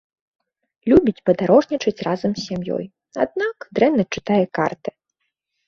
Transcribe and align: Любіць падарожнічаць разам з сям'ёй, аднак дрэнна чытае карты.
Любіць 0.93 1.21
падарожнічаць 1.31 2.03
разам 2.09 2.31
з 2.39 2.43
сям'ёй, 2.47 2.85
аднак 3.29 3.55
дрэнна 3.77 4.03
чытае 4.13 4.43
карты. 4.63 4.89